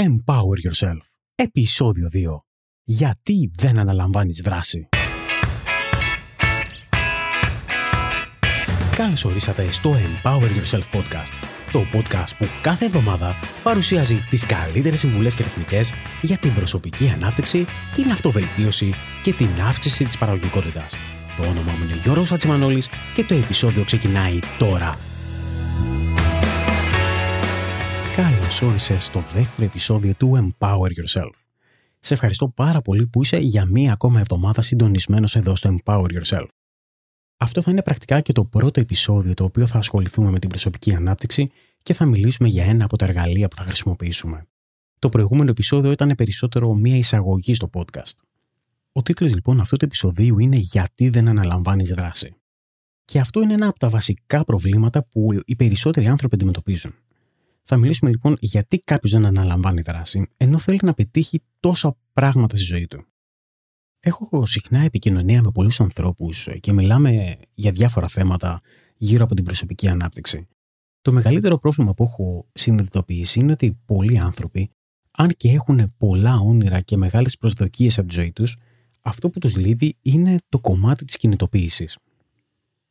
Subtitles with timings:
[0.00, 1.00] Empower Yourself.
[1.34, 2.18] Επισόδιο 2.
[2.84, 4.88] Γιατί δεν αναλαμβάνεις δράση;
[8.94, 11.32] Καλώς ορίσατε στο Empower Yourself Podcast.
[11.72, 15.92] Το podcast που κάθε εβδομάδα παρουσιάζει τις καλύτερες συμβουλές και τεχνικές
[16.22, 18.92] για την προσωπική ανάπτυξη, την αυτοβελτίωση
[19.22, 20.94] και την αύξηση της παραγωγικότητας.
[21.36, 24.94] Το όνομά μου είναι Γιώργος Ατσιμανόλης και το επεισόδιο ξεκινάει τώρα.
[28.48, 31.30] Καλώς όρισες στο δεύτερο επεισόδιο του Empower Yourself.
[32.00, 36.46] Σε ευχαριστώ πάρα πολύ που είσαι για μία ακόμα εβδομάδα συντονισμένος εδώ στο Empower Yourself.
[37.36, 40.94] Αυτό θα είναι πρακτικά και το πρώτο επεισόδιο το οποίο θα ασχοληθούμε με την προσωπική
[40.94, 41.50] ανάπτυξη
[41.82, 44.46] και θα μιλήσουμε για ένα από τα εργαλεία που θα χρησιμοποιήσουμε.
[44.98, 48.14] Το προηγούμενο επεισόδιο ήταν περισσότερο μία εισαγωγή στο podcast.
[48.92, 52.34] Ο τίτλος λοιπόν αυτού του επεισοδίου είναι «Γιατί δεν αναλαμβάνεις δράση».
[53.04, 56.94] Και αυτό είναι ένα από τα βασικά προβλήματα που οι περισσότεροι άνθρωποι αντιμετωπίζουν.
[57.70, 62.64] Θα μιλήσουμε λοιπόν γιατί κάποιος δεν αναλαμβάνει δράση, ενώ θέλει να πετύχει τόσα πράγματα στη
[62.64, 63.04] ζωή του.
[64.00, 68.60] Έχω συχνά επικοινωνία με πολλούς ανθρώπους και μιλάμε για διάφορα θέματα
[68.96, 70.46] γύρω από την προσωπική ανάπτυξη.
[71.00, 74.70] Το μεγαλύτερο πρόβλημα που έχω συνειδητοποιήσει είναι ότι πολλοί άνθρωποι,
[75.10, 78.56] αν και έχουν πολλά όνειρα και μεγάλες προσδοκίες από τη ζωή τους,
[79.00, 81.96] αυτό που τους λείπει είναι το κομμάτι της κινητοποίησης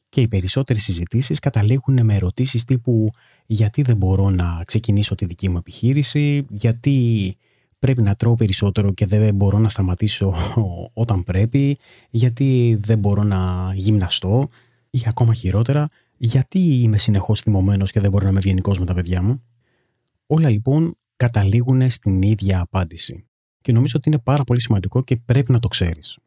[0.10, 3.10] και οι περισσότερες συζητήσεις καταλήγουν με ερωτήσεις τύπου
[3.46, 7.36] γιατί δεν μπορώ να ξεκινήσω τη δική μου επιχείρηση, γιατί
[7.80, 10.34] πρέπει να τρώω περισσότερο και δεν μπορώ να σταματήσω
[10.94, 11.78] όταν πρέπει,
[12.10, 14.48] γιατί δεν μπορώ να γυμναστώ;
[14.90, 18.94] Ή ακόμα χειρότερα, γιατί είμαι συνεχώς θυμωμένος και δεν μπορώ να είμαι ευγενικός με τα
[18.94, 19.44] παιδιά μου;
[20.28, 23.26] Όλα λοιπόν καταλήγουν στην ίδια απάντηση
[23.62, 26.18] και νομίζω ότι είναι πάρα πολύ σημαντικό και πρέπει να το ξέρεις.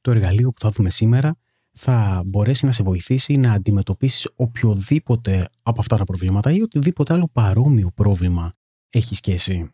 [0.00, 1.36] Το εργαλείο που θα δούμε σήμερα
[1.78, 7.28] θα μπορέσει να σε βοηθήσει να αντιμετωπίσεις οποιοδήποτε από αυτά τα προβλήματα ή οτιδήποτε άλλο
[7.32, 8.52] παρόμοιο πρόβλημα
[8.90, 9.70] έχεις και εσύ.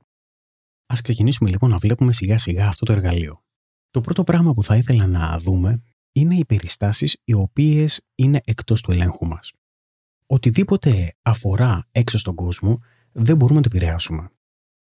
[0.86, 3.36] Ας ξεκινήσουμε λοιπόν να βλέπουμε σιγά σιγά αυτό το εργαλείο.
[3.90, 8.80] Το πρώτο πράγμα που θα ήθελα να δούμε είναι οι περιστάσεις οι οποίες είναι εκτός
[8.80, 9.52] του ελέγχου μας.
[10.26, 12.76] Οτιδήποτε αφορά έξω στον κόσμο
[13.12, 14.30] δεν μπορούμε να το επηρεάσουμε.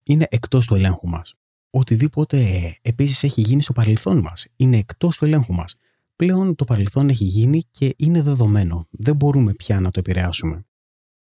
[0.03, 1.35] Είναι εκτός του ελέγχου μας.
[1.71, 5.77] Οτιδήποτε επίσης έχει γίνει στο παρελθόν μας είναι εκτός του ελέγχου μας
[6.17, 8.87] πλέον το παρελθόν έχει γίνει και είναι δεδομένο.
[8.91, 10.67] Δεν μπορούμε πια να το επηρεάσουμε.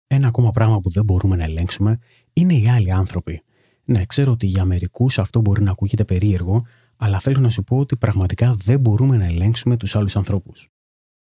[0.07, 1.99] Ένα ακόμα πράγμα που δεν μπορούμε να ελέγξουμε
[2.33, 3.43] είναι οι άλλοι άνθρωποι.
[3.85, 6.67] Ναι, ξέρω ότι για μερικούς αυτό μπορεί να ακούγεται περίεργο,
[6.97, 10.69] αλλά θέλω να σου πω ότι πραγματικά δεν μπορούμε να ελέγξουμε τους άλλους ανθρώπους.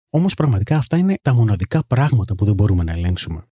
[0.09, 3.45] Όμως πραγματικά αυτά είναι τα μοναδικά πράγματα που δεν μπορούμε να ελέγξουμε.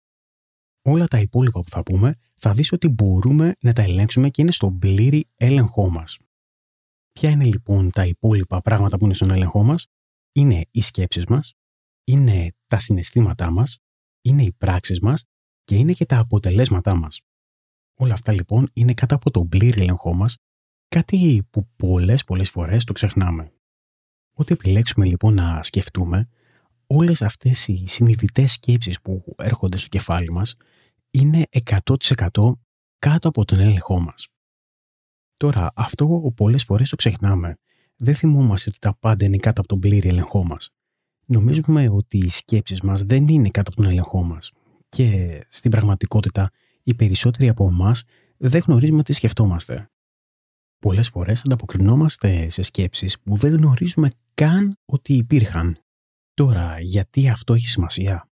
[0.82, 4.52] Όλα τα υπόλοιπα που θα πούμε θα δεις ότι μπορούμε να τα ελέγξουμε και είναι
[4.52, 6.18] στον πλήρη έλεγχό μας.
[7.12, 9.88] Ποια είναι λοιπόν τα υπόλοιπα πράγματα που είναι στον έλεγχό μας,
[10.34, 11.54] είναι οι σκέψεις μας,
[12.04, 13.78] είναι τα συναισθήματά μας,
[14.22, 15.24] είναι οι πράξεις μας
[15.64, 17.22] και είναι και τα αποτελέσματά μας.
[17.96, 20.38] Όλα αυτά λοιπόν είναι κάτω από τον πλήρη έλεγχό μας,
[20.88, 23.48] κάτι που πολλές πολλές φορές το ξεχνάμε.
[24.34, 26.30] Ό,τι επιλέξουμε λοιπόν να σκεφτούμε,
[26.88, 30.54] όλες αυτές οι συνειδητές σκέψεις που έρχονται στο κεφάλι μας
[31.12, 32.58] είναι 100%
[33.00, 34.28] κάτω από τον έλεγχό μας.
[35.38, 37.58] Τώρα, αυτό πολλές φορές το ξεχνάμε.
[37.96, 40.70] Δεν θυμόμαστε ότι τα πάντα είναι κάτω από τον πλήρη έλεγχό μας.
[41.26, 44.52] Νομίζουμε ότι οι σκέψεις μας δεν είναι κάτω από τον έλεγχό μας.
[44.90, 46.52] Και στην πραγματικότητα,
[46.84, 48.04] οι περισσότεροι από εμάς
[48.38, 49.90] δεν γνωρίζουμε τι σκεφτόμαστε.
[50.80, 55.78] Πολλές φορές ανταποκρινόμαστε σε σκέψεις που δεν γνωρίζουμε καν ότι υπήρχαν.
[56.34, 58.30] Τώρα, γιατί αυτό έχει σημασία;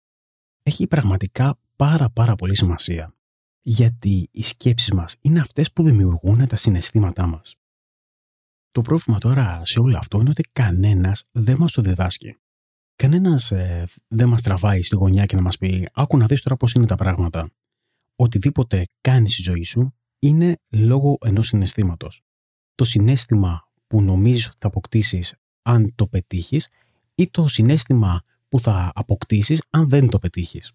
[0.63, 3.11] Έχει πραγματικά πάρα πάρα πολύ σημασία
[3.69, 7.55] γιατί οι σκέψεις μας είναι αυτές που δημιουργούν τα συναισθήματά μας.
[8.77, 12.35] Το πρόβλημα τώρα σε όλο αυτό είναι ότι κανένας δεν μας το διδάσκει.
[12.95, 16.57] Κανένας ε, δεν μας τραβάει στη γωνιά και να μας πει «Άκου να δεις τώρα
[16.57, 17.49] πώς είναι τα πράγματα».
[18.15, 22.21] Οτιδήποτε κάνεις στη ζωή σου είναι λόγω ενός συναισθήματος.
[22.75, 26.67] Το συνέστημα που νομίζεις ότι θα αποκτήσεις αν το πετύχεις
[27.15, 30.71] ή το συνέστημα που θα αποκτήσεις αν δεν το πετύχεις.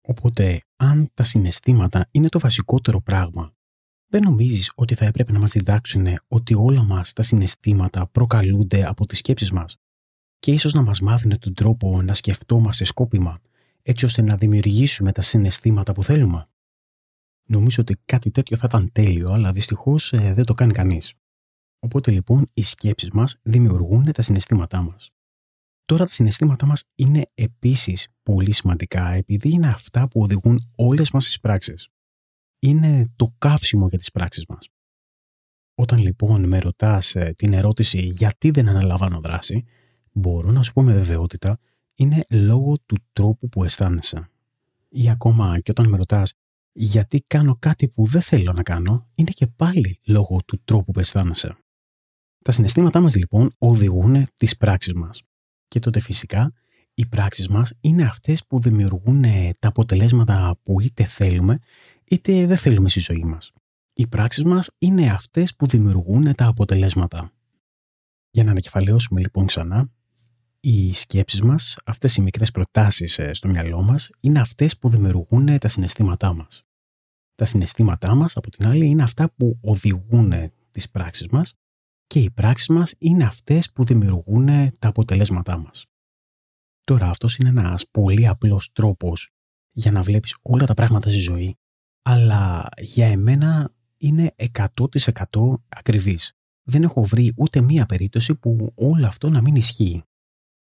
[0.00, 3.52] Οπότε, αν τα συναισθήματα είναι το βασικότερο πράγμα,
[4.08, 9.06] δεν νομίζεις ότι θα έπρεπε να μας διδάξουν ότι όλα μας τα συναισθήματα προκαλούνται από
[9.06, 9.76] τις σκέψεις μας;
[10.38, 13.38] Και ίσως να μας μάθουν τον τρόπο να σκεφτόμαστε σκόπιμα
[13.82, 16.46] έτσι ώστε να δημιουργήσουμε τα συναισθήματα που θέλουμε;
[17.50, 21.14] Νομίζω ότι κάτι τέτοιο θα ήταν τέλειο, αλλά δυστυχώς ε, δεν το κάνει κανείς.
[21.78, 25.10] Οπότε λοιπόν οι σκέψεις μας δημιουργούν τα συναισθήματά μας.
[25.84, 31.24] Τώρα τα συναισθήματά μας είναι επίσης πολύ σημαντικά επειδή είναι αυτά που οδηγούν όλες μας
[31.24, 31.88] τις πράξεις.
[32.58, 34.68] Είναι το καύσιμο για τις πράξεις μας.
[35.74, 39.64] Όταν λοιπόν με ρωτάς ε, την ερώτηση γιατί δεν αναλαμβάνω δράση,
[40.12, 41.58] μπορώ να σου πω με βεβαιότητα
[41.94, 44.30] είναι λόγω του τρόπου που αισθάνεσαι.
[44.88, 46.34] Ή ακόμα και όταν με ρωτάς
[46.72, 51.00] γιατί κάνω κάτι που δεν θέλω να κάνω, είναι και πάλι λόγω του τρόπου που
[51.00, 51.56] αισθάνεσαι.
[52.44, 55.22] Τα συναισθήματά μας λοιπόν οδηγούν τις πράξεις μας.
[55.68, 56.52] Και τότε φυσικά
[56.94, 59.22] οι πράξεις μας είναι αυτές που δημιουργούν
[59.58, 61.58] τα αποτελέσματα που είτε θέλουμε
[62.10, 63.52] είτε δεν θέλουμε στη ζωή μας.
[63.92, 67.32] Οι πράξεις μας είναι αυτές που δημιουργούν τα αποτελέσματα.
[68.30, 69.90] Για να ανακεφαλαιώσουμε λοιπόν ξανά,
[70.60, 75.58] οι σκέψεις μας, αυτές οι μικρές προτάσεις ε, στο μυαλό μας, είναι αυτές που δημιουργούν
[75.58, 76.62] τα συναισθήματά μας.
[77.34, 80.32] Τα συναισθήματά μας, από την άλλη, είναι αυτά που οδηγούν
[80.70, 81.54] τις πράξεις μας
[82.06, 84.46] και οι πράξεις μας είναι αυτές που δημιουργούν
[84.78, 85.86] τα αποτελέσματά μας.
[86.84, 89.30] Τώρα αυτός είναι ένας πολύ απλός τρόπος
[89.70, 91.58] για να βλέπεις όλα τα πράγματα στη ζωή,
[92.10, 96.32] αλλά για εμένα είναι 100% ακριβής.
[96.62, 100.02] Δεν έχω βρει ούτε μία περίπτωση που όλο αυτό να μην ισχύει.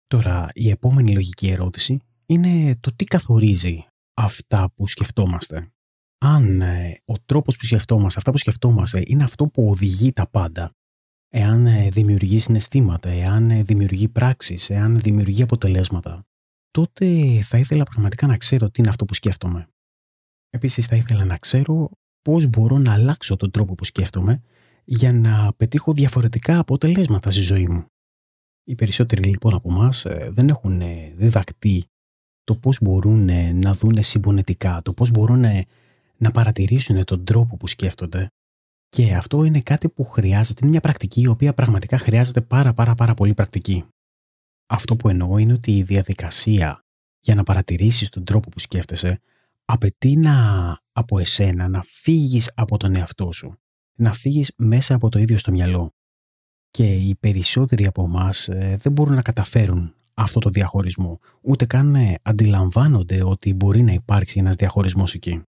[0.06, 5.70] Τώρα, η επόμενη λογική ερώτηση είναι το τι καθορίζει αυτά που σκεφτόμαστε.
[6.19, 10.70] Αν ε, ο τρόπος που σκεφτόμαστε, αυτά που σκεφτόμαστε είναι αυτό που οδηγεί τα πάντα,
[11.28, 16.26] εάν ε, δημιουργεί συναισθήματα, εάν ε, δημιουργεί πράξεις, εάν δημιουργεί αποτελέσματα,
[16.70, 17.06] τότε
[17.42, 19.69] θα ήθελα πραγματικά να ξέρω τι είναι αυτό που σκέφτομαι.
[20.56, 21.90] Επίσης θα ήθελα να ξέρω
[22.22, 24.42] πώς μπορώ να αλλάξω τον τρόπο που σκέφτομαι
[24.84, 27.84] για να πετύχω διαφορετικά αποτελέσματα στη ζωή μου.
[28.64, 30.82] Οι περισσότεροι λοιπόν από εμάς δεν έχουν
[31.16, 31.84] διδακτεί
[32.44, 33.24] το πώς μπορούν
[33.58, 35.44] να δουν συμπονετικά, το πώς μπορούν
[36.16, 38.26] να παρατηρήσουν τον τρόπο που σκέφτονται
[38.88, 42.94] και αυτό είναι κάτι που χρειάζεται, είναι μια πρακτική η οποία πραγματικά χρειάζεται πάρα πάρα
[42.94, 43.84] πάρα πολύ πρακτική.
[44.66, 46.80] Αυτό που εννοώ είναι ότι η διαδικασία
[47.20, 49.20] για να παρατηρήσεις τον τρόπο που σκέφτεσαι
[49.66, 50.34] απαιτεί να
[50.92, 53.58] από εσένα να φύγεις από τον εαυτό σου,
[53.98, 55.90] να φύγεις μέσα από το ίδιο στο μυαλό.
[56.70, 61.94] Και οι περισσότεροι από εμάς ε, δεν μπορούν να καταφέρουν αυτό το διαχωρισμό, ούτε καν
[61.94, 65.42] ε, αντιλαμβάνονται ότι μπορεί να υπάρξει ένας διαχωρισμός εκεί.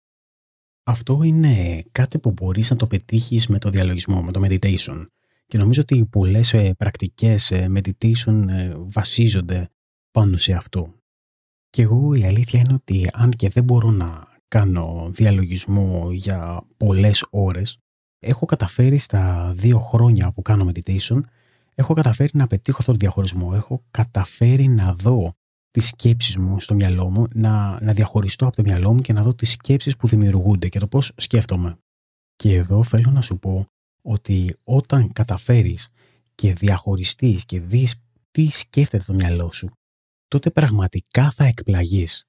[0.88, 5.06] Αυτό είναι κάτι που μπορείς να το πετύχεις με το διαλογισμό, με το meditation.
[5.46, 9.70] Και νομίζω ότι πολλές ε, πρακτικές ε, meditation ε, βασίζονται
[10.10, 10.94] πάνω σε αυτό.
[11.70, 17.26] Και εγώ η αλήθεια είναι ότι αν και δεν μπορώ να κάνω διαλογισμό για πολλές
[17.30, 17.78] ώρες,
[18.18, 21.20] έχω καταφέρει στα δύο χρόνια που κάνω meditation,
[21.74, 23.50] έχω καταφέρει να πετύχω αυτό το διαχωρισμό.
[23.54, 25.32] Έχω καταφέρει να δω
[25.70, 29.22] τις σκέψεις μου στο μυαλό μου, να, να διαχωριστώ από το μυαλό μου και να
[29.22, 31.78] δω τις σκέψεις που δημιουργούνται και το πώς σκέφτομαι.
[32.36, 33.66] Και εδώ θέλω να σου πω
[34.02, 35.88] ότι όταν καταφέρεις
[36.34, 39.70] και διαχωριστείς και δεις τι σκέφτεται το μυαλό σου,
[40.28, 42.28] τότε πραγματικά θα εκπλαγείς.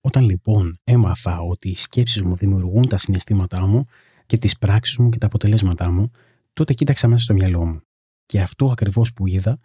[0.00, 3.84] Όταν λοιπόν έμαθα ότι οι σκέψεις μου δημιουργούν τα συναισθήματά μου
[4.26, 6.10] και τις πράξεις μου και τα αποτελέσματά μου,
[6.52, 7.80] τότε κοίταξα μέσα στο μυαλό μου.
[8.26, 9.58] Και αυτό ακριβώς που είδα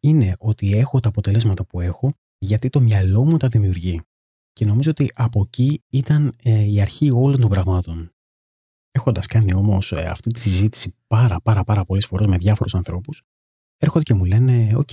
[0.00, 4.00] είναι ότι έχω τα αποτελέσματα που έχω γιατί το μυαλό μου τα δημιουργεί.
[4.52, 8.10] Και νομίζω ότι από εκεί ήταν ε, η αρχή όλων των πραγμάτων.
[8.90, 13.22] Έχοντας κάνει όμως ε, αυτή τη συζήτηση πάρα πάρα πάρα πολλές φορές με διάφορους ανθρώπους,
[13.78, 14.90] έρχονται και μου λένε: Οκ,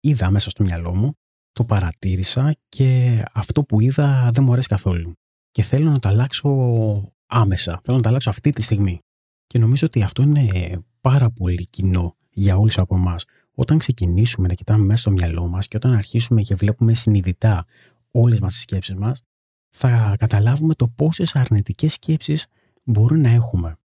[0.00, 1.12] είδα μέσα στο μυαλό μου,
[1.56, 5.12] το παρατήρησα και αυτό που είδα δεν μου αρέσει καθόλου.
[5.50, 6.50] Και θέλω να το αλλάξω
[7.26, 7.80] άμεσα.
[7.84, 8.98] Θέλω να το αλλάξω αυτή τη στιγμή.
[9.46, 10.48] Και νομίζω ότι αυτό είναι
[11.00, 13.24] πάρα πολύ κοινό για όλους από εμάς
[13.54, 17.64] όταν ξεκινήσουμε να κοιτάμε μέσα στο μυαλό μας και όταν αρχίσουμε και βλέπουμε συνειδητά
[18.10, 19.22] όλες μας τις σκέψεις μας,
[19.70, 22.46] θα καταλάβουμε το πόσες αρνητικές σκέψεις
[22.82, 23.76] μπορούν να έχουμε.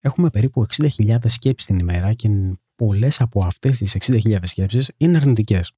[0.00, 2.28] Έχουμε περίπου 60.000 σκέψεις την ημέρα και
[2.74, 5.72] πολλές από αυτές τις 60.000 σκέψεις είναι αρνητικές.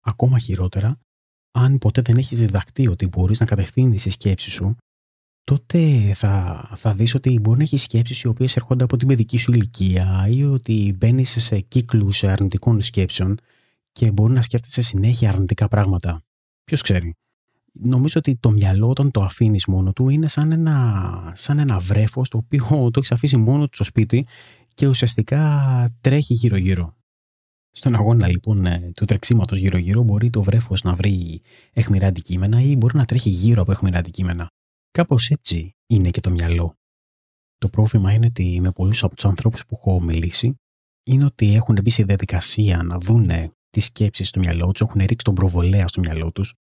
[0.00, 0.98] Ακόμα χειρότερα,
[1.50, 4.76] αν ποτέ δεν έχεις διδαχτεί ότι μπορείς να κατευθύνεις τις σκέψεις σου
[5.44, 9.38] τότε θα, θα δεις ότι μπορεί να έχεις σκέψεις οι οποίες έρχονται από την παιδική
[9.38, 13.38] σου ηλικία ή ότι μπαίνεις σε κύκλους αρνητικών σκέψεων
[13.92, 16.22] και μπορεί να σκέφτεσαι συνέχεια αρνητικά πράγματα.
[16.64, 17.14] Ποιος ξέρει.
[17.72, 22.28] Νομίζω ότι το μυαλό όταν το αφήνεις μόνο του είναι σαν ένα, σαν ένα βρέφος
[22.28, 24.26] το οποίο το έχεις αφήσει μόνο του στο σπίτι
[24.74, 26.94] και ουσιαστικά τρέχει γύρω-γύρω.
[27.70, 31.40] Στον αγώνα λοιπόν ε, του τρεξίματος γύρω-γύρω μπορεί το βρέφος να βρει
[31.72, 34.48] αιχμηρά αντικείμενα ή μπορεί να τρέχει γύρω από αιχμηρά αντικείμενα.
[34.90, 36.74] Κάπως έτσι είναι και το μυαλό.
[37.58, 40.54] Το πρόβλημα είναι ότι με πολλούς από τους ανθρώπους που έχω μιλήσει
[41.02, 45.24] είναι ότι έχουν μπει σε διαδικασία να δούνε τις σκέψεις στο μυαλό τους, έχουν ρίξει
[45.24, 46.54] τον προβολέα στο μυαλό τους,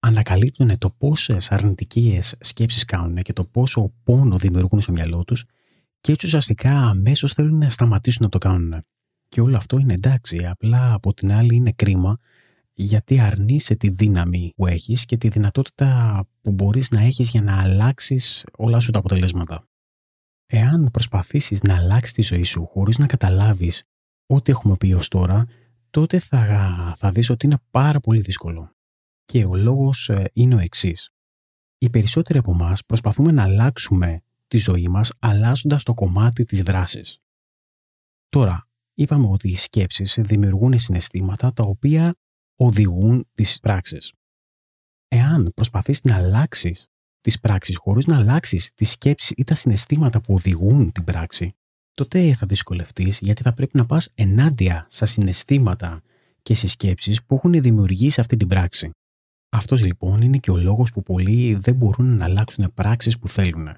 [0.00, 5.44] ανακαλύπτουν το πόσες αρνητικές σκέψεις κάνουν και το πόσο πόνο δημιουργούν στο μυαλό τους
[6.00, 8.82] και έτσι ουσιαστικά αμέσως θέλουν να σταματήσουν να το κάνουν.
[9.30, 12.16] Και όλο αυτό είναι εντάξει, απλά από την άλλη είναι κρίμα
[12.72, 17.62] γιατί αρνείσαι τη δύναμη που έχεις και τη δυνατότητα που μπορείς να έχεις για να
[17.62, 19.68] αλλάξεις όλα σου τα αποτελέσματα.
[20.46, 23.84] Εάν προσπαθήσεις να αλλάξεις τη ζωή σου χωρίς να καταλάβεις
[24.26, 25.46] ό,τι έχουμε πει ως τώρα,
[25.90, 28.72] τότε θα, θα δεις ότι είναι πάρα πολύ δύσκολο.
[29.24, 31.10] Και ο λόγος ε, είναι ο εξής.
[31.78, 37.20] Οι περισσότεροι από εμάς προσπαθούμε να αλλάξουμε τη ζωή μας αλλάζοντας το κομμάτι της δράσης.
[38.28, 38.69] Τώρα,
[39.00, 42.14] είπαμε ότι οι σκέψεις δημιουργούν συναισθήματα τα οποία
[42.56, 44.12] οδηγούν τις πράξεις.
[45.08, 46.86] Εάν προσπαθείς να αλλάξεις
[47.20, 51.52] τις πράξεις χωρίς να αλλάξεις τις σκέψεις ή τα συναισθήματα που οδηγούν την πράξη,
[51.94, 56.02] τότε θα δυσκολευτείς γιατί θα πρέπει να πας ενάντια στα συναισθήματα
[56.42, 58.90] και στις σκέψεις που έχουν δημιουργήσει αυτή την πράξη.
[59.48, 63.74] Αυτός λοιπόν είναι και ο λόγος που πολλοί δεν μπορούν να αλλάξουν πράξεις που θέλουν.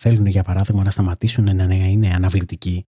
[0.00, 2.84] Θέλουν για παράδειγμα να σταματήσουν να είναι αναβλητικοί,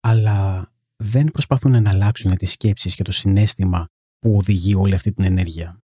[0.00, 0.68] αλλά
[1.02, 3.86] δεν προσπαθούν να αλλάξουν τις σκέψεις και το συνέστημα
[4.18, 5.78] που οδηγεί όλη αυτή την ενέργεια.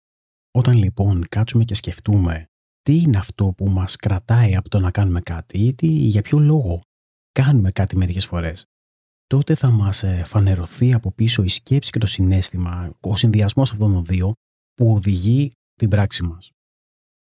[0.50, 2.46] Όταν λοιπόν κάτσουμε και σκεφτούμε
[2.80, 6.38] τι είναι αυτό που μας κρατάει από το να κάνουμε κάτι ή τι, για ποιο
[6.38, 6.80] λόγο
[7.32, 8.64] κάνουμε κάτι μερικές φορές,
[9.26, 13.92] τότε θα μας ε, φανερωθεί από πίσω η σκέψη και το συνέστημα, ο συνδυασμός αυτών
[13.92, 14.32] των δύο
[14.74, 16.50] που οδηγεί την πράξη μας.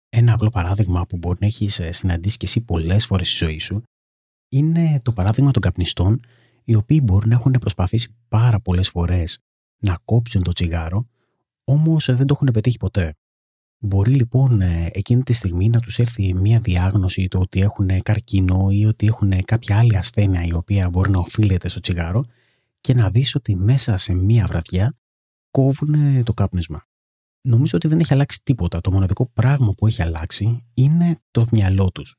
[0.10, 3.60] Ένα απλό παράδειγμα που μπορεί να έχεις ε, συναντήσει και εσύ πολλές φορές στη ζωή
[3.60, 3.84] σου
[4.52, 6.20] είναι το παράδειγμα των καπνιστών
[6.64, 9.40] οι οποίοι μπορεί να έχουν προσπαθήσει πάρα πολλές φορές
[9.78, 11.08] να κόψουν το τσιγάρο
[11.64, 13.16] όμως ε, δεν το έχουν πετύχει ποτέ.
[13.84, 18.68] Μπορεί λοιπόν ε, εκείνη τη στιγμή να τους έρθει μια διάγνωση το ότι έχουν καρκίνο
[18.72, 22.24] ή ότι έχουν κάποια άλλη ασθένεια η οποία μπορεί να οφείλεται στο τσιγάρο
[22.82, 24.98] και να δεις ότι μέσα σε μια βραδιά
[25.52, 26.84] κόβουν το κάπνισμα.
[27.42, 28.82] Νομίζω ότι δεν έχει αλλάξει τίποτα.
[28.82, 32.16] Το μοναδικό πράγμα που έχει αλλάξει είναι το μυαλό τους.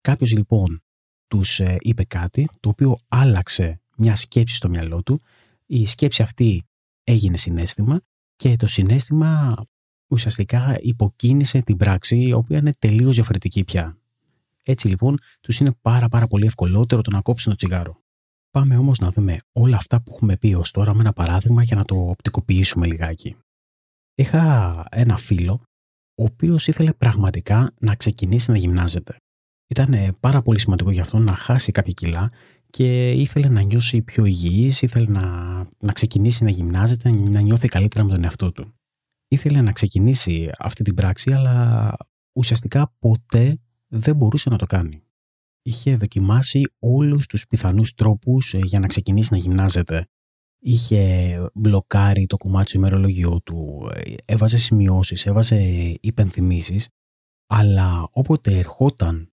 [0.00, 0.82] Κάποιος λοιπόν
[1.30, 5.20] τους ε, είπε κάτι το οποίο άλλαξε μια σκέψη στο μυαλό του.
[5.66, 6.62] Η σκέψη αυτή
[7.04, 8.00] έγινε συνέστημα
[8.36, 9.56] και το συνέστημα
[10.10, 13.98] ουσιαστικά υποκίνησε την πράξη, η οποία είναι τελείως διαφορετική πια.
[14.62, 17.96] Έτσι λοιπόν, τους είναι πάρα πάρα πολύ ευκολότερο το να κόψουν το τσιγάρο.
[18.50, 21.76] Πάμε όμως να δούμε όλα αυτά που έχουμε πει ως τώρα με ένα παράδειγμα για
[21.76, 23.36] να το οπτικοποιήσουμε λιγάκι.
[24.14, 25.52] Είχα ένα φίλο,
[26.14, 29.16] ο οποίος ήθελε πραγματικά να ξεκινήσει να γυμνάζεται.
[29.70, 32.30] Ήταν πάρα πολύ σημαντικό για αυτό να χάσει κάποια κιλά
[32.70, 38.04] και ήθελε να νιώσει πιο υγιής, ήθελε να, να ξεκινήσει να γυμνάζεται, να νιώθει καλύτερα
[38.04, 38.74] με τον εαυτό του
[39.30, 41.96] ήθελε να ξεκινήσει αυτή την πράξη, αλλά
[42.32, 43.58] ουσιαστικά ποτέ
[43.88, 45.02] δεν μπορούσε να το κάνει.
[45.62, 50.06] Είχε δοκιμάσει όλους τους πιθανούς τρόπους ε, για να ξεκινήσει να γυμνάζεται.
[50.62, 55.58] Είχε μπλοκάρει το κομμάτι του ημερολογιού του, ε, έβαζε σημειώσεις, έβαζε
[56.00, 56.88] υπενθυμίσεις,
[57.46, 59.29] αλλά όποτε ερχόταν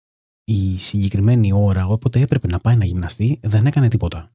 [0.45, 4.33] η συγκεκριμένη ώρα, όποτε έπρεπε να πάει να γυμναστεί, δεν έκανε τίποτα.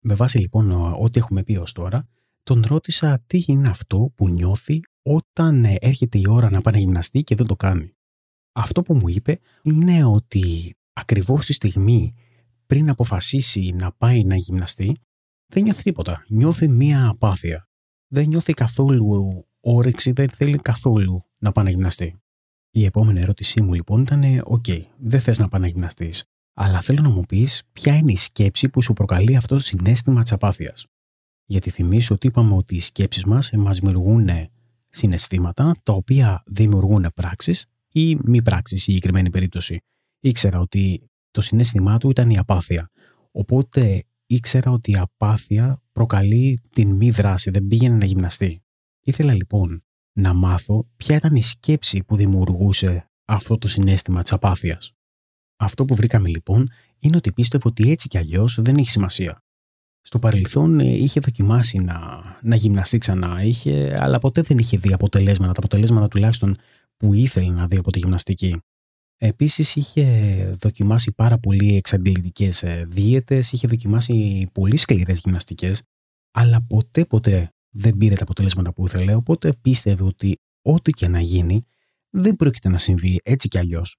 [0.00, 0.70] Με βάση λοιπόν
[1.00, 2.08] ό,τι έχουμε πει ως τώρα,
[2.42, 6.80] τον ρώτησα τι είναι αυτό που νιώθει όταν ε, έρχεται η ώρα να πάει να
[6.80, 7.92] γυμναστεί και δεν το κάνει.
[8.52, 12.14] Αυτό που μου είπε είναι ότι ακριβώς τη στιγμή
[12.66, 14.96] πριν αποφασίσει να πάει να γυμναστεί
[15.46, 16.24] δεν νιώθει τίποτα.
[16.28, 17.66] Νιώθει μία απάθεια.
[18.08, 22.23] Δεν νιώθει καθόλου όρεξη, δεν θέλει καθόλου να πάει να γυμναστεί.
[22.76, 24.64] Η επόμενη ερώτησή μου λοιπόν ήταν «OK,
[24.98, 28.68] δεν θες να πάει να γυμναστείς, αλλά θέλω να μου πεις ποια είναι η σκέψη
[28.68, 30.86] που σου προκαλεί αυτό το συναίσθημα της απάθειας».
[31.44, 34.28] Γιατί θυμήσου ότι είπαμε ότι οι σκέψεις μας μας δημιουργούν
[34.88, 39.80] συναισθήματα τα οποία δημιουργούν πράξεις ή μη πράξεις στη συγκεκριμένη περίπτωση.
[40.20, 42.90] Ήξερα ότι το συναίσθημά του ήταν η απάθεια.
[43.30, 48.62] Οπότε ήξερα ότι η απάθεια προκαλεί την μη δράση, δεν πήγαινε να γυμναστεί.
[49.00, 49.84] Ήθελα λοιπόν
[50.16, 54.92] να μάθω ποια ήταν η σκέψη που δημιουργούσε αυτό το συνέστημα της απάθειας.
[55.56, 59.44] Αυτό που βρήκαμε λοιπόν είναι ότι πίστευε ότι έτσι κι αλλιώς δεν έχει σημασία
[60.06, 64.92] στο παρελθόν ε, είχε δοκιμάσει να, να γυμναστεί ξανά, είχε, αλλά ποτέ δεν είχε δει
[64.92, 66.56] αποτελέσματα, τα αποτελέσματα τουλάχιστον
[66.96, 68.60] που ήθελε να δει από τη γυμναστική.
[69.16, 75.82] Επίσης είχε δοκιμάσει πάρα πολύ εξαντλητικές ε, δίαιτες, είχε δοκιμάσει πολύ σκληρές γυμναστικές,
[76.30, 81.20] αλλά ποτέ ποτέ δεν πήρε τα αποτελέσματα που ήθελε, οπότε πίστευε ότι ό,τι και να
[81.20, 81.64] γίνει
[82.10, 83.96] δεν πρόκειται να συμβεί έτσι κι αλλιώς.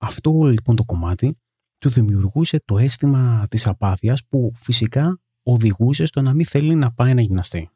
[0.00, 1.38] Αυτό λοιπόν το κομμάτι
[1.78, 7.14] του δημιουργούσε το αίσθημα της απάθειας που φυσικά οδηγούσε στο να μην θέλει να πάει
[7.14, 7.70] να γυμναστεί.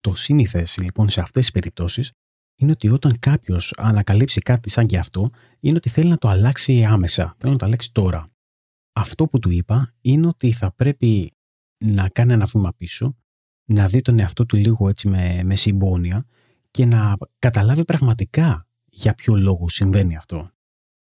[0.00, 2.12] Το σύνηθες λοιπόν σε αυτές τις περιπτώσεις
[2.54, 5.30] είναι ότι όταν κάποιος ανακαλύψει κάτι σαν και αυτό,
[5.60, 8.28] είναι ότι θέλει να το αλλάξει άμεσα, θέλει να το αλλάξει τώρα.
[8.92, 11.32] Αυτό που του είπα είναι ότι θα πρέπει
[11.84, 13.16] να κάνει ένα βήμα πίσω,
[13.68, 16.26] να δει τον εαυτό του λίγο έτσι με, με συμπόνια
[16.70, 20.50] και να καταλάβει πραγματικά για ποιο λόγο συμβαίνει αυτό.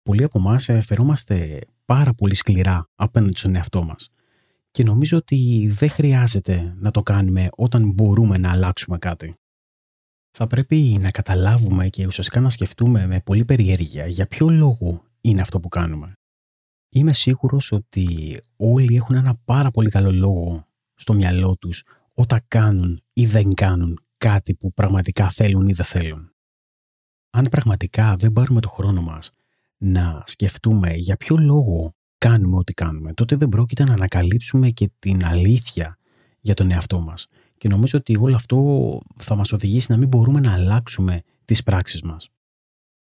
[0.02, 4.08] Πολλοί από εμάς φερόμαστε πάρα πολύ σκληρά απέναντι στον εαυτό μας.
[4.70, 9.34] Και νομίζω ότι δεν χρειάζεται να το κάνουμε όταν μπορούμε να αλλάξουμε κάτι.
[10.30, 15.40] Θα πρέπει να καταλάβουμε και ουσιαστικά να σκεφτούμε με πολύ περιέργεια για ποιο λόγο είναι
[15.40, 16.12] αυτό που κάνουμε.
[16.88, 23.02] Είμαι σίγουρος ότι όλοι έχουν ένα πάρα πολύ καλό λόγο στο μυαλό τους όταν κάνουν
[23.12, 26.32] ή δεν κάνουν κάτι που πραγματικά θέλουν ή δεν θέλουν.
[27.30, 29.32] αν πραγματικά δεν πάρουμε το χρόνο μας
[29.76, 35.24] να σκεφτούμε για ποιο λόγο κάνουμε ό,τι κάνουμε, τότε δεν πρόκειται να ανακαλύψουμε και την
[35.24, 35.98] αλήθεια
[36.40, 37.26] για τον εαυτό μας.
[37.58, 42.02] Και νομίζω ότι όλο αυτό θα μας οδηγήσει να μην μπορούμε να αλλάξουμε τις πράξεις
[42.02, 42.30] μας.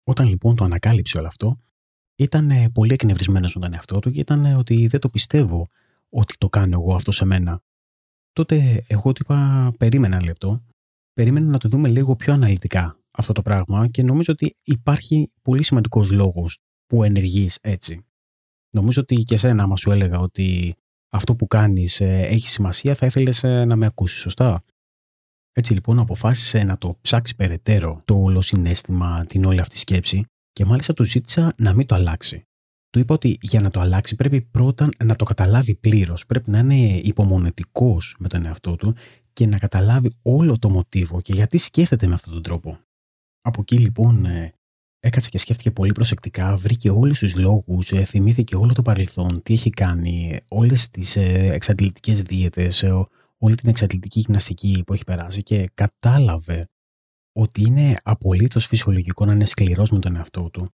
[0.03, 1.59] Όταν λοιπόν το ανακάλυψε όλο αυτό,
[2.15, 5.67] ήταν πολύ εκνευρισμένος με τον εαυτό του και ήταν ότι δεν το πιστεύω
[6.09, 7.61] ότι το κάνω εγώ αυτό σε μένα.
[8.33, 10.63] Τότε εγώ του είπα περίμενα ένα λεπτό,
[11.13, 15.63] περίμενα να το δούμε λίγο πιο αναλυτικά αυτό το πράγμα και νομίζω ότι υπάρχει πολύ
[15.63, 18.05] σημαντικός λόγος που ενεργείς έτσι.
[18.73, 20.75] Νομίζω ότι και εσένα άμα σου έλεγα ότι
[21.11, 24.61] αυτό που κάνεις ε, έχει σημασία θα ήθελες ε, να με ακούσεις, σωστά;
[25.51, 30.65] Έτσι λοιπόν αποφάσισε να το ψάξεις περαιτέρω το όλο συνέστημα, την όλη αυτή σκέψη και
[30.65, 32.43] μάλιστα του ζήτησα να μην το αλλάξει.
[32.93, 36.25] Του είπα ότι για να το αλλάξει πρέπει πρώτα να το καταλάβει πλήρως.
[36.25, 38.95] Πρέπει να είναι υπομονετικός με τον εαυτό του
[39.33, 42.77] και να καταλάβει όλο το μοτίβο και γιατί σκέφτεται με αυτόν τον τρόπο.
[43.41, 44.53] Από εκεί λοιπόν ε,
[44.99, 49.53] έκατσε και σκέφτηκε πολύ προσεκτικά, βρήκε όλους τους λόγους, ε, θυμήθηκε όλο το παρελθόν, τι
[49.53, 52.83] έχει κάνει, όλες τις ε, εξαντλητικές δίαιτες,
[53.37, 56.67] όλη την εξαντλητική γυμναστική που έχει περάσει και κατάλαβε
[57.31, 60.67] ότι είναι απολύτως φυσιολογικό να είναι σκληρός με τον εαυτό του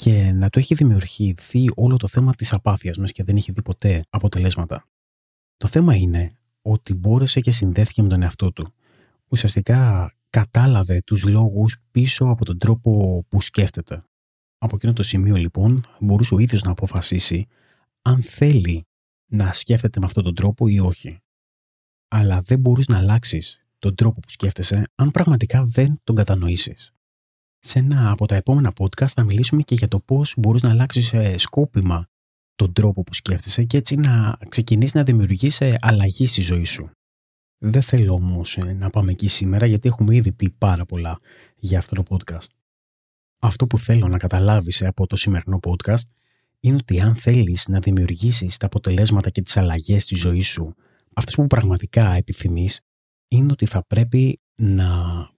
[0.00, 3.62] και να το έχει δημιουργηθεί όλο το θέμα της απάθειας μας και δεν έχει δει
[3.62, 4.84] ποτέ αποτελέσματα.
[5.56, 8.72] Το θέμα είναι ότι μπόρεσε και συνδέθηκε με τον εαυτό του.
[9.28, 14.00] Ουσιαστικά κατάλαβε τους λόγους πίσω από τον τρόπο που σκέφτεται.
[14.58, 17.46] Από εκείνο το σημείο λοιπόν μπορούσε ο ίδιος να αποφασίσει
[18.02, 18.86] αν θέλει
[19.26, 21.18] να σκέφτεται με αυτόν τον τρόπο ή όχι.
[22.08, 26.92] Αλλά δεν μπορείς να αλλάξεις τον τρόπο που σκέφτεσαι αν πραγματικά δεν τον κατανοήσεις.
[27.60, 31.12] Σε ένα από τα επόμενα podcast θα μιλήσουμε και για το πώς μπορείς να αλλάξεις
[31.12, 32.06] ε, σκόπιμα
[32.54, 36.90] τον τρόπο που σκέφτεσαι και έτσι να ξεκινήσεις να δημιουργήσει ε, αλλαγή στη ζωή σου.
[37.58, 41.16] Δεν θέλω όμως ε, να πάμε εκεί σήμερα γιατί έχουμε ήδη πει πάρα πολλά
[41.56, 42.48] για αυτό το podcast.
[43.40, 46.04] Αυτό που θέλω να καταλάβεις από το σημερινό podcast
[46.60, 50.74] είναι ότι αν θέλεις να δημιουργήσεις τα αποτελέσματα και τις αλλαγές στη ζωή σου,
[51.14, 52.80] αυτές που πραγματικά επιθυμείς,
[53.28, 54.88] είναι ότι θα πρέπει να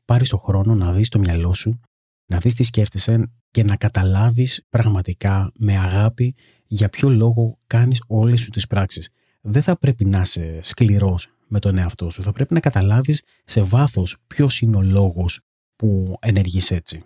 [0.04, 1.80] πάρεις το χρόνο να δεις το μυαλό σου,
[2.26, 6.34] να δεις τι σκέφτεσαι και να καταλάβεις πραγματικά με αγάπη
[6.66, 9.10] για ποιο λόγο κάνεις όλες σου τις πράξεις.
[9.40, 12.22] Δεν θα πρέπει να είσαι σκληρός με τον εαυτό σου.
[12.22, 15.40] Θα πρέπει να καταλάβεις σε βάθος ποιος είναι ο λόγος
[15.76, 17.04] που ενεργείς έτσι.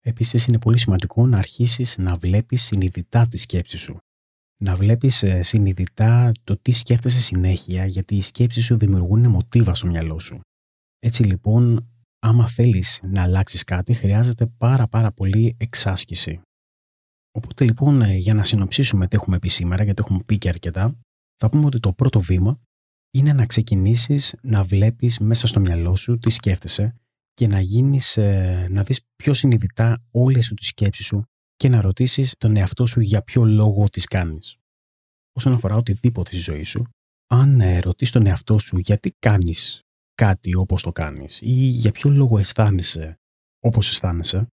[0.00, 3.98] Επίσης είναι πολύ σημαντικό να αρχίσεις να βλέπεις συνειδητά τη σκέψη σου.
[4.56, 9.86] Να βλέπεις ε, συνειδητά το τι σκέφτεσαι συνέχεια γιατί οι σκέψεις σου δημιουργούν μοτίβα στο
[9.86, 10.40] μυαλό σου.
[10.98, 11.88] Έτσι λοιπόν,
[12.24, 16.40] άμα θέλεις να αλλάξεις κάτι, χρειάζεται πάρα πάρα πολύ εξάσκηση.
[17.36, 20.98] Οπότε λοιπόν, ε, για να συνοψίσουμε τι έχουμε πει σήμερα, γιατί έχουμε πει και αρκετά,
[21.36, 22.60] θα πούμε ότι το πρώτο βήμα
[23.10, 26.94] είναι να ξεκινήσεις να βλέπεις μέσα στο μυαλό σου τι σκέφτεσαι
[27.34, 31.24] και να γίνεις, ε, να δεις πιο συνειδητά όλες σου τις σκέψεις σου
[31.56, 34.56] και να ρωτήσεις τον εαυτό σου για ποιο λόγο τις κάνεις.
[35.32, 36.84] Όσον αφορά οτιδήποτε στη ζωή σου,
[37.26, 39.83] αν ε, ρωτήσεις τον εαυτό σου γιατί κάνεις
[40.14, 43.18] κάτι όπως το κάνεις ή για ποιο λόγο αισθάνεσαι
[43.60, 44.46] όπως αισθάνεσαι,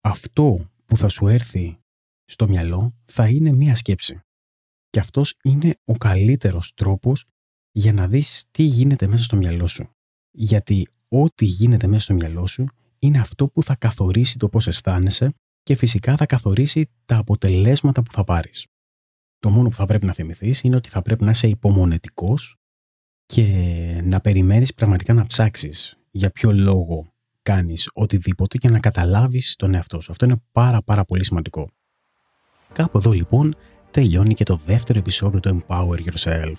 [0.00, 1.78] αυτό που θα σου έρθει
[2.24, 4.20] στο μυαλό θα είναι μία σκέψη.
[4.90, 7.24] Και αυτός είναι ο καλύτερος τρόπος
[7.70, 9.88] για να δεις τι γίνεται μέσα στο μυαλό σου.
[10.30, 12.66] Γιατί ό,τι γίνεται μέσα στο μυαλό σου
[12.98, 18.12] είναι αυτό που θα καθορίσει το πώς αισθάνεσαι και φυσικά θα καθορίσει τα αποτελέσματα που
[18.12, 18.66] θα πάρεις.
[19.38, 22.59] Το μόνο που θα πρέπει να θυμηθείς είναι ότι θα πρέπει να είσαι υπομονετικός
[23.30, 23.44] και
[24.04, 27.12] να περιμένεις πραγματικά να ψάξεις για ποιο λόγο
[27.42, 30.10] κάνεις οτιδήποτε και να καταλάβεις τον εαυτό σου.
[30.10, 31.68] Αυτό είναι πάρα πάρα πολύ σημαντικό.
[32.72, 33.54] Κάπου εδώ λοιπόν
[33.90, 36.54] τελειώνει και το δεύτερο επεισόδιο του Empower Yourself.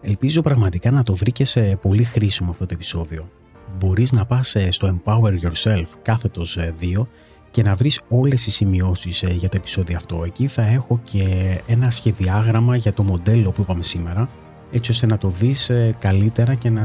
[0.00, 3.30] Ελπίζω πραγματικά να το βρήκες πολύ χρήσιμο αυτό το επεισόδιο.
[3.78, 7.02] Μπορείς να πας ε, στο Empower Yourself κάθετος 2 ε,
[7.50, 10.24] και να βρεις όλες τις σημειώσεις ε, για το επεισόδιο αυτό.
[10.24, 14.28] Εκεί θα έχω και ένα σχεδιάγραμμα για το μοντέλο που είπαμε σήμερα,
[14.74, 16.82] έτσι ώστε να το δεις καλύτερα και να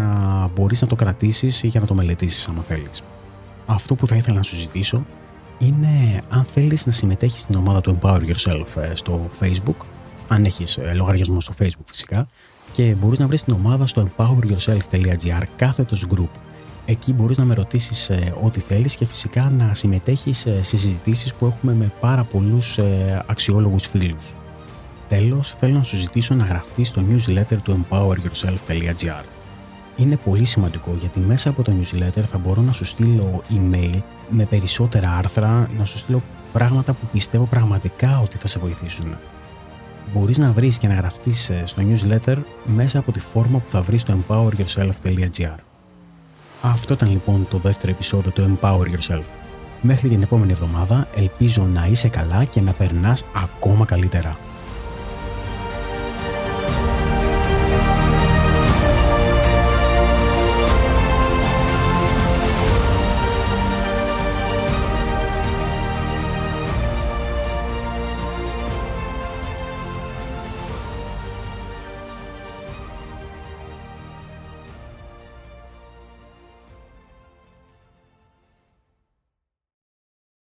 [0.55, 3.03] μπορείς να το κρατήσεις για να το μελετήσεις άμα θέλεις.
[3.65, 5.05] Αυτό που θα ήθελα να σου ζητήσω
[5.57, 9.85] είναι αν θέλεις να συμμετέχεις στην ομάδα του Empower Yourself στο Facebook,
[10.27, 12.27] αν έχεις λογαριασμό στο Facebook φυσικά,
[12.71, 16.29] και μπορείς να βρεις την ομάδα στο empoweryourself.gr κάθετος group.
[16.85, 21.33] Εκεί μπορείς να με ρωτήσεις ε, ό,τι θέλεις και φυσικά να συμμετέχεις ε, σε συζητήσεις
[21.33, 24.33] που έχουμε με πάρα πολλούς ε, αξιόλογους φίλους.
[25.09, 29.23] Τέλος, θέλω να σου ζητήσω να γραφτείς στο newsletter του empoweryourself.gr.
[29.97, 34.45] Είναι πολύ σημαντικό γιατί μέσα από το newsletter θα μπορώ να σου στείλω email με
[34.45, 36.21] περισσότερα άρθρα, να σου στείλω
[36.53, 39.17] πράγματα που πιστεύω πραγματικά ότι θα σε βοηθήσουν
[40.13, 43.81] μπορείς να βρεις και να γραφτείς ε, στο newsletter μέσα από τη φόρμα που θα
[43.81, 45.55] βρεις στο empoweryourself.gr.
[46.61, 49.23] Αυτό ήταν λοιπόν το δεύτερο επεισόδιο του Empower Yourself.
[49.81, 54.37] Μέχρι την επόμενη εβδομάδα ελπίζω να είσαι καλά και να περνάς ακόμα καλύτερα.